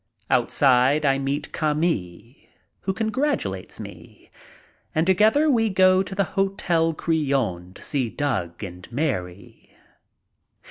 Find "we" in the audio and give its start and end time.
5.47-5.69